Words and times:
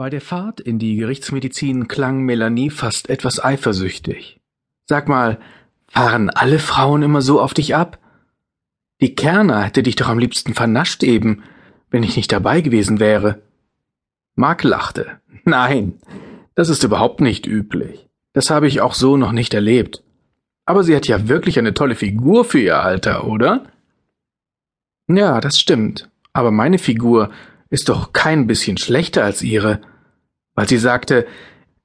Bei 0.00 0.08
der 0.08 0.22
Fahrt 0.22 0.60
in 0.60 0.78
die 0.78 0.96
Gerichtsmedizin 0.96 1.86
klang 1.86 2.22
Melanie 2.22 2.70
fast 2.70 3.10
etwas 3.10 3.44
eifersüchtig. 3.44 4.40
Sag 4.86 5.10
mal, 5.10 5.38
fahren 5.88 6.30
alle 6.30 6.58
Frauen 6.58 7.02
immer 7.02 7.20
so 7.20 7.38
auf 7.38 7.52
dich 7.52 7.76
ab? 7.76 7.98
Die 9.02 9.14
Kerner 9.14 9.60
hätte 9.62 9.82
dich 9.82 9.96
doch 9.96 10.08
am 10.08 10.18
liebsten 10.18 10.54
vernascht 10.54 11.02
eben, 11.02 11.42
wenn 11.90 12.02
ich 12.02 12.16
nicht 12.16 12.32
dabei 12.32 12.62
gewesen 12.62 12.98
wäre. 12.98 13.42
Mark 14.36 14.64
lachte. 14.64 15.20
Nein, 15.44 16.00
das 16.54 16.70
ist 16.70 16.82
überhaupt 16.82 17.20
nicht 17.20 17.46
üblich. 17.46 18.08
Das 18.32 18.48
habe 18.48 18.68
ich 18.68 18.80
auch 18.80 18.94
so 18.94 19.18
noch 19.18 19.32
nicht 19.32 19.52
erlebt. 19.52 20.02
Aber 20.64 20.82
sie 20.82 20.96
hat 20.96 21.08
ja 21.08 21.28
wirklich 21.28 21.58
eine 21.58 21.74
tolle 21.74 21.94
Figur 21.94 22.46
für 22.46 22.60
ihr 22.60 22.80
Alter, 22.80 23.26
oder? 23.26 23.66
Ja, 25.08 25.42
das 25.42 25.60
stimmt. 25.60 26.08
Aber 26.32 26.50
meine 26.50 26.78
Figur 26.78 27.30
ist 27.70 27.88
doch 27.88 28.12
kein 28.12 28.46
bisschen 28.46 28.76
schlechter 28.76 29.24
als 29.24 29.42
ihre, 29.42 29.80
weil 30.54 30.68
sie 30.68 30.78
sagte, 30.78 31.26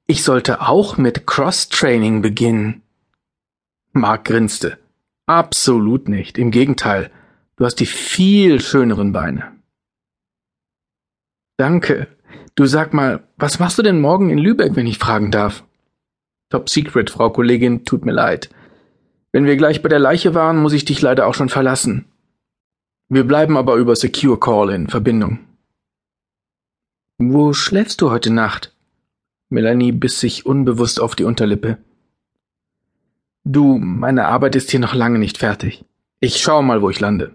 ich 0.06 0.22
sollte 0.22 0.60
auch 0.60 0.98
mit 0.98 1.26
Cross-Training 1.26 2.22
beginnen. 2.22 2.82
Mark 3.92 4.24
grinste. 4.24 4.78
Absolut 5.26 6.08
nicht. 6.08 6.38
Im 6.38 6.50
Gegenteil. 6.50 7.10
Du 7.56 7.64
hast 7.64 7.76
die 7.76 7.86
viel 7.86 8.60
schöneren 8.60 9.12
Beine. 9.12 9.52
Danke. 11.56 12.08
Du 12.54 12.66
sag 12.66 12.92
mal, 12.92 13.22
was 13.36 13.58
machst 13.58 13.78
du 13.78 13.82
denn 13.82 14.00
morgen 14.00 14.30
in 14.30 14.38
Lübeck, 14.38 14.76
wenn 14.76 14.86
ich 14.86 14.98
fragen 14.98 15.30
darf? 15.30 15.64
Top 16.50 16.68
Secret, 16.68 17.10
Frau 17.10 17.30
Kollegin, 17.30 17.84
tut 17.84 18.04
mir 18.04 18.12
leid. 18.12 18.50
Wenn 19.32 19.46
wir 19.46 19.56
gleich 19.56 19.82
bei 19.82 19.88
der 19.88 19.98
Leiche 19.98 20.34
waren, 20.34 20.58
muss 20.58 20.72
ich 20.72 20.84
dich 20.84 21.02
leider 21.02 21.26
auch 21.26 21.34
schon 21.34 21.48
verlassen. 21.48 22.06
Wir 23.08 23.24
bleiben 23.24 23.56
aber 23.56 23.74
über 23.76 23.96
Secure 23.96 24.38
Call 24.38 24.70
in 24.70 24.88
Verbindung. 24.88 25.40
Wo 27.18 27.54
schläfst 27.54 28.02
du 28.02 28.10
heute 28.10 28.30
Nacht? 28.30 28.74
Melanie 29.48 29.92
biss 29.92 30.20
sich 30.20 30.44
unbewusst 30.44 31.00
auf 31.00 31.16
die 31.16 31.24
Unterlippe. 31.24 31.78
Du, 33.42 33.78
meine 33.78 34.26
Arbeit 34.26 34.54
ist 34.54 34.70
hier 34.70 34.80
noch 34.80 34.94
lange 34.94 35.18
nicht 35.18 35.38
fertig. 35.38 35.86
Ich 36.20 36.42
schau 36.42 36.60
mal, 36.60 36.82
wo 36.82 36.90
ich 36.90 37.00
lande. 37.00 37.34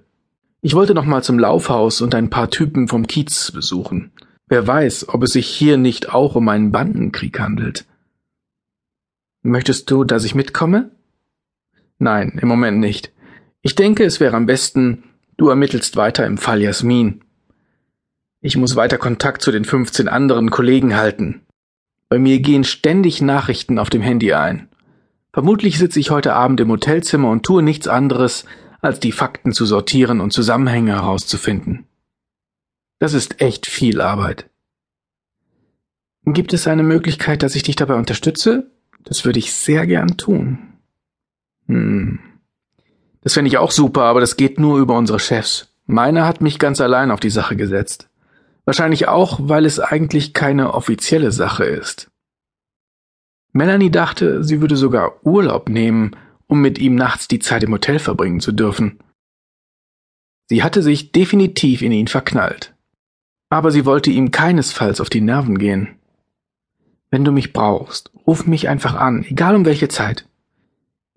Ich 0.62 0.76
wollte 0.76 0.94
noch 0.94 1.06
mal 1.06 1.24
zum 1.24 1.40
Laufhaus 1.40 2.02
und 2.02 2.14
ein 2.14 2.30
paar 2.30 2.52
Typen 2.52 2.88
vom 2.88 3.08
Kiez 3.08 3.52
besuchen. 3.52 4.12
Wer 4.48 4.68
weiß, 4.68 5.10
ob 5.10 5.24
es 5.24 5.32
sich 5.32 5.48
hier 5.48 5.78
nicht 5.78 6.14
auch 6.14 6.36
um 6.36 6.48
einen 6.50 6.72
Bandenkrieg 6.72 7.40
handelt. 7.40 7.88
Möchtest 9.42 9.90
du, 9.90 10.04
dass 10.04 10.26
ich 10.26 10.36
mitkomme? 10.36 10.92
Nein, 11.98 12.38
im 12.40 12.48
Moment 12.48 12.78
nicht. 12.78 13.12
Ich 13.64 13.74
denke, 13.74 14.04
es 14.04 14.20
wäre 14.20 14.36
am 14.36 14.46
besten, 14.46 15.06
du 15.38 15.50
ermittelst 15.50 15.96
weiter 15.96 16.28
im 16.28 16.38
Fall 16.38 16.62
Jasmin. 16.62 17.24
Ich 18.44 18.58
muss 18.58 18.76
weiter 18.76 18.98
Kontakt 18.98 19.44
zu 19.44 19.52
den 19.52 19.66
15 19.66 20.08
anderen 20.08 20.50
Kollegen 20.50 20.98
halten. 20.98 21.42
Bei 22.10 22.18
mir 22.18 22.40
gehen 22.40 22.64
ständig 22.64 23.22
Nachrichten 23.22 23.78
auf 23.78 23.92
dem 23.92 24.02
Handy 24.02 24.34
ein. 24.34 24.68
Vermutlich 25.32 25.78
sitze 25.78 26.00
ich 26.00 26.10
heute 26.10 26.34
Abend 26.34 26.60
im 26.60 26.70
Hotelzimmer 26.70 27.30
und 27.30 27.44
tue 27.44 27.62
nichts 27.62 27.88
anderes, 27.88 28.46
als 28.82 29.00
die 29.00 29.12
Fakten 29.12 29.54
zu 29.54 29.66
sortieren 29.66 30.20
und 30.20 30.34
Zusammenhänge 30.34 30.94
herauszufinden. 30.94 31.86
Das 32.98 33.14
ist 33.14 33.42
echt 33.42 33.68
viel 33.68 34.02
Arbeit. 34.02 34.50
Gibt 36.26 36.54
es 36.54 36.68
eine 36.68 36.84
Möglichkeit, 36.84 37.44
dass 37.44 37.56
ich 37.56 37.64
dich 37.64 37.76
dabei 37.76 37.96
unterstütze? 37.96 38.72
Das 39.04 39.24
würde 39.24 39.40
ich 39.40 39.54
sehr 39.54 39.86
gern 39.86 40.18
tun. 40.18 40.60
Hm. 41.68 42.20
Das 43.22 43.36
fände 43.36 43.50
ich 43.50 43.58
auch 43.58 43.72
super, 43.72 44.04
aber 44.04 44.20
das 44.20 44.36
geht 44.36 44.60
nur 44.60 44.80
über 44.80 44.98
unsere 44.98 45.20
Chefs. 45.20 45.76
Meiner 45.86 46.26
hat 46.26 46.42
mich 46.42 46.58
ganz 46.58 46.82
allein 46.82 47.12
auf 47.12 47.20
die 47.20 47.30
Sache 47.30 47.56
gesetzt. 47.56 48.11
Wahrscheinlich 48.66 49.08
auch, 49.08 49.40
weil 49.42 49.66
es 49.66 49.80
eigentlich 49.80 50.34
keine 50.34 50.74
offizielle 50.74 51.32
Sache 51.32 51.66
ist. 51.66 52.12
Melanie 53.54 53.92
dachte, 53.92 54.44
sie 54.44 54.62
würde 54.62 54.78
sogar 54.78 55.26
Urlaub 55.26 55.70
nehmen, 55.70 56.16
um 56.48 56.62
mit 56.62 56.80
ihm 56.80 56.96
nachts 56.96 57.28
die 57.28 57.40
Zeit 57.40 57.64
im 57.64 57.74
Hotel 57.74 58.00
verbringen 58.00 58.40
zu 58.40 58.52
dürfen. 58.52 59.00
Sie 60.48 60.64
hatte 60.64 60.84
sich 60.84 61.12
definitiv 61.12 61.82
in 61.82 61.92
ihn 61.92 62.08
verknallt. 62.08 62.74
Aber 63.50 63.72
sie 63.72 63.86
wollte 63.86 64.12
ihm 64.12 64.32
keinesfalls 64.32 65.02
auf 65.02 65.10
die 65.10 65.22
Nerven 65.22 65.58
gehen. 65.58 65.96
Wenn 67.10 67.26
du 67.26 67.32
mich 67.32 67.52
brauchst, 67.52 68.12
ruf 68.26 68.48
mich 68.48 68.70
einfach 68.70 68.96
an, 68.96 69.26
egal 69.28 69.56
um 69.56 69.66
welche 69.66 69.90
Zeit. 69.90 70.28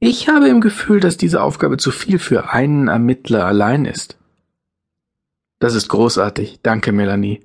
Ich 0.00 0.28
habe 0.28 0.48
im 0.48 0.60
Gefühl, 0.60 1.00
dass 1.00 1.16
diese 1.16 1.42
Aufgabe 1.42 1.76
zu 1.76 1.90
viel 1.90 2.18
für 2.18 2.52
einen 2.52 2.88
Ermittler 2.88 3.46
allein 3.46 3.84
ist. 3.84 4.18
Das 5.64 5.74
ist 5.74 5.88
großartig, 5.88 6.60
danke, 6.62 6.92
Melanie. 6.92 7.40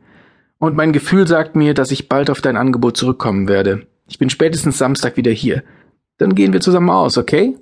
Und 0.58 0.76
mein 0.76 0.92
Gefühl 0.92 1.26
sagt 1.26 1.56
mir, 1.56 1.74
dass 1.74 1.90
ich 1.90 2.10
bald 2.10 2.30
auf 2.30 2.42
dein 2.42 2.58
Angebot 2.58 2.98
zurückkommen 2.98 3.48
werde. 3.48 3.88
Ich 4.10 4.20
bin 4.20 4.30
spätestens 4.30 4.78
Samstag 4.78 5.16
wieder 5.16 5.32
hier. 5.32 5.64
Dann 6.18 6.36
gehen 6.36 6.52
wir 6.52 6.60
zusammen 6.60 6.90
aus, 6.90 7.18
okay? 7.18 7.56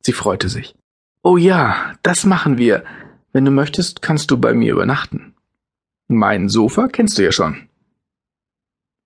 Sie 0.00 0.14
freute 0.14 0.48
sich. 0.48 0.74
Oh 1.22 1.36
ja, 1.36 1.92
das 2.02 2.24
machen 2.24 2.56
wir. 2.56 2.82
Wenn 3.34 3.44
du 3.44 3.50
möchtest, 3.50 4.00
kannst 4.00 4.30
du 4.30 4.38
bei 4.38 4.54
mir 4.54 4.72
übernachten. 4.72 5.34
Mein 6.08 6.48
Sofa 6.48 6.88
kennst 6.88 7.18
du 7.18 7.22
ja 7.22 7.30
schon. 7.30 7.68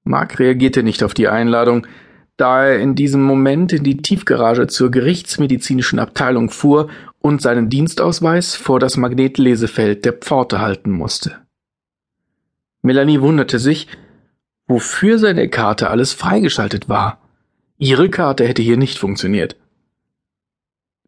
Mark 0.05 0.39
reagierte 0.39 0.85
nicht 0.85 1.03
auf 1.03 1.13
die 1.13 1.27
Einladung, 1.27 1.89
da 2.37 2.67
er 2.67 2.79
in 2.79 2.95
diesem 2.95 3.25
Moment 3.25 3.73
in 3.73 3.83
die 3.83 3.97
Tiefgarage 3.97 4.69
zur 4.69 4.93
gerichtsmedizinischen 4.93 5.99
Abteilung 5.99 6.51
fuhr 6.51 6.89
und 7.21 7.41
seinen 7.41 7.69
Dienstausweis 7.69 8.57
vor 8.57 8.81
das 8.81 8.97
Magnetlesefeld 8.97 10.05
der 10.05 10.15
Pforte 10.15 10.61
halten 10.61 10.91
musste. 10.91 11.37
Melanie 12.83 13.21
wunderte 13.21 13.59
sich, 13.59 13.87
wofür 14.67 15.19
seine 15.19 15.49
Karte 15.49 15.91
alles 15.91 16.13
freigeschaltet 16.13 16.89
war. 16.89 17.21
Ihre 17.77 18.09
Karte 18.09 18.47
hätte 18.47 18.63
hier 18.63 18.77
nicht 18.77 18.99
funktioniert. 18.99 19.57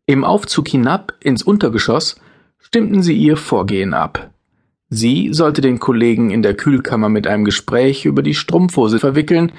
Im 0.07 0.25
Aufzug 0.25 0.69
hinab 0.69 1.15
ins 1.21 1.43
Untergeschoss 1.43 2.21
stimmten 2.59 3.03
sie 3.03 3.17
ihr 3.17 3.37
Vorgehen 3.37 3.95
ab. 3.95 4.31
Sie 4.91 5.33
sollte 5.33 5.63
den 5.63 5.79
Kollegen 5.79 6.31
in 6.31 6.43
der 6.43 6.55
Kühlkammer 6.55 7.09
mit 7.09 7.27
einem 7.27 7.45
Gespräch 7.45 8.05
über 8.05 8.23
die 8.23 8.35
Strumpfhose 8.35 8.99
verwickeln 8.99 9.53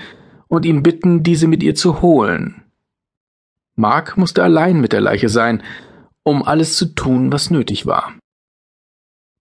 und 0.48 0.66
ihn 0.66 0.84
bitten, 0.84 1.24
diese 1.24 1.48
mit 1.48 1.64
ihr 1.64 1.74
zu 1.74 2.02
holen. 2.04 2.62
Mark 3.76 4.18
musste 4.18 4.44
allein 4.44 4.80
mit 4.80 4.94
der 4.94 5.02
Leiche 5.02 5.30
sein, 5.30 5.64
um 6.24 6.44
alles 6.44 6.78
zu 6.78 6.96
tun, 6.96 7.32
was 7.32 7.50
nötig 7.50 7.86
war. 7.86 8.14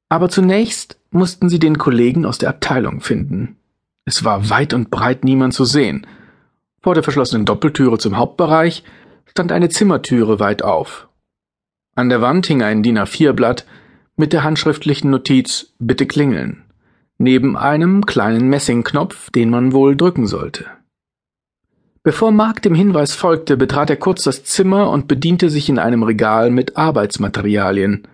Aber 0.09 0.29
zunächst 0.29 0.99
mussten 1.11 1.49
sie 1.49 1.59
den 1.59 1.79
Kollegen 1.79 2.27
aus 2.27 2.39
der 2.39 2.51
Abteilung 2.51 3.01
finden. 3.01 3.57
Es 4.05 4.25
war 4.25 4.51
weit 4.51 4.75
und 4.75 4.91
breit 4.91 5.25
niemand 5.25 5.55
zu 5.55 5.65
sehen. 5.65 6.07
Vor 6.81 6.95
der 6.95 7.03
verschlossenen 7.03 7.47
Doppeltüre 7.47 7.99
zum 7.99 8.17
Hauptbereich 8.17 8.83
stand 9.27 9.53
eine 9.53 9.69
Zimmertüre 9.69 10.41
weit 10.41 10.63
auf. 10.63 11.09
An 11.95 12.09
der 12.09 12.21
Wand 12.21 12.47
hing 12.47 12.63
ein 12.63 12.83
DIN 12.83 12.99
A4-Blatt 12.99 13.67
mit 14.17 14.33
der 14.33 14.43
handschriftlichen 14.43 15.11
Notiz 15.11 15.75
Bitte 15.79 16.07
klingeln, 16.07 16.65
neben 17.19 17.57
einem 17.57 18.05
kleinen 18.05 18.49
Messingknopf, 18.49 19.31
den 19.31 19.51
man 19.51 19.73
wohl 19.73 19.97
drücken 19.97 20.27
sollte. 20.27 20.67
Bevor 22.05 22.33
Mark 22.33 22.63
dem 22.63 22.75
Hinweis 22.75 23.15
folgte, 23.15 23.57
betrat 23.57 23.89
er 23.89 23.97
kurz 23.97 24.25
das 24.25 24.43
Zimmer 24.43 24.91
und 24.91 25.07
bediente 25.07 25.51
sich 25.51 25.69
in 25.69 25.79
einem 25.79 26.03
Regal 26.03 26.51
mit 26.51 26.77
Arbeitsmaterialien. 26.77 28.09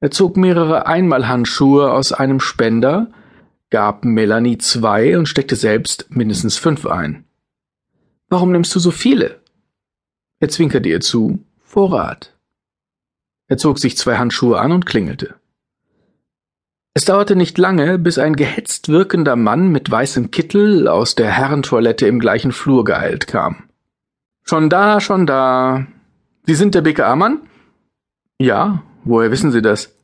Er 0.00 0.10
zog 0.10 0.36
mehrere 0.36 0.86
Einmalhandschuhe 0.86 1.92
aus 1.92 2.12
einem 2.12 2.40
Spender, 2.40 3.08
gab 3.70 4.04
Melanie 4.04 4.58
zwei 4.58 5.16
und 5.16 5.28
steckte 5.28 5.54
selbst 5.54 6.06
mindestens 6.10 6.56
fünf 6.56 6.86
ein. 6.86 7.24
Warum 8.28 8.50
nimmst 8.50 8.74
du 8.74 8.80
so 8.80 8.90
viele? 8.90 9.40
Er 10.40 10.48
zwinkerte 10.48 10.88
ihr 10.88 11.00
zu. 11.00 11.38
Vorrat. 11.60 12.34
Er 13.46 13.58
zog 13.58 13.78
sich 13.78 13.96
zwei 13.96 14.16
Handschuhe 14.16 14.58
an 14.58 14.72
und 14.72 14.86
klingelte. 14.86 15.36
Es 16.92 17.04
dauerte 17.04 17.36
nicht 17.36 17.56
lange, 17.56 17.98
bis 17.98 18.18
ein 18.18 18.34
gehetzt 18.34 18.88
wirkender 18.88 19.36
Mann 19.36 19.68
mit 19.68 19.90
weißem 19.90 20.30
Kittel 20.30 20.88
aus 20.88 21.14
der 21.14 21.30
Herrentoilette 21.30 22.06
im 22.06 22.18
gleichen 22.18 22.50
Flur 22.50 22.84
geeilt 22.84 23.28
kam. 23.28 23.64
Schon 24.42 24.68
da, 24.68 25.00
schon 25.00 25.26
da. 25.26 25.86
Sie 26.46 26.54
sind 26.54 26.74
der 26.74 26.80
BKA-Mann? 26.82 27.42
Ja, 28.38 28.82
woher 29.04 29.30
wissen 29.30 29.52
Sie 29.52 29.62
das? 29.62 29.94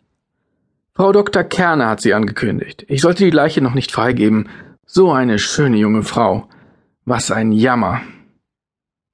Frau 0.94 1.12
Dr. 1.12 1.42
Kerner 1.42 1.88
hat 1.88 2.00
sie 2.00 2.14
angekündigt. 2.14 2.86
Ich 2.88 3.02
sollte 3.02 3.24
die 3.24 3.30
Leiche 3.30 3.60
noch 3.60 3.74
nicht 3.74 3.90
freigeben. 3.90 4.48
So 4.86 5.10
eine 5.10 5.38
schöne 5.38 5.76
junge 5.76 6.04
Frau. 6.04 6.48
Was 7.04 7.30
ein 7.30 7.52
Jammer. 7.52 8.00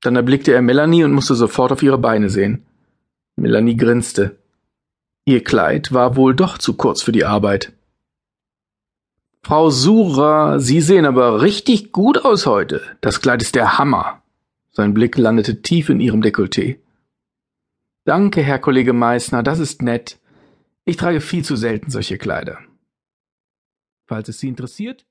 Dann 0.03 0.15
erblickte 0.15 0.53
er 0.53 0.63
Melanie 0.63 1.05
und 1.05 1.13
musste 1.13 1.35
sofort 1.35 1.73
auf 1.73 1.83
ihre 1.83 1.99
Beine 1.99 2.29
sehen. 2.29 2.67
Melanie 3.37 3.77
grinste. 3.77 4.42
Ihr 5.25 5.45
Kleid 5.45 5.93
war 5.93 6.17
wohl 6.17 6.35
doch 6.35 6.59
zu 6.59 6.75
kurz 6.75 7.03
für 7.03 7.13
die 7.13 7.25
Arbeit. 7.25 7.73
Frau 9.45 9.71
Sura, 9.71 10.59
Sie 10.59 10.81
sehen 10.81 11.05
aber 11.05 11.43
richtig 11.43 11.93
gut 11.93 12.25
aus 12.25 12.47
heute. 12.47 12.83
Das 13.01 13.21
Kleid 13.21 13.43
ist 13.43 13.55
der 13.55 13.79
Hammer. 13.79 14.23
Sein 14.71 14.95
Blick 14.95 15.17
landete 15.19 15.63
tief 15.63 15.89
in 15.89 16.01
ihrem 16.01 16.23
Dekolleté. 16.23 16.79
Danke, 18.05 18.43
Herr 18.43 18.59
Kollege 18.59 18.93
Meissner, 18.93 19.43
das 19.43 19.59
ist 19.59 19.83
nett. 19.83 20.19
Ich 20.85 20.97
trage 20.97 21.21
viel 21.21 21.45
zu 21.45 21.55
selten 21.55 21.91
solche 21.91 22.19
Kleider. 22.19 22.59
Falls 24.07 24.29
es 24.29 24.41
Sie 24.41 24.49
interessiert, 24.49 25.07